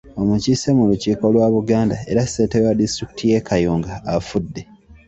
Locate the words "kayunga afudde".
3.47-4.61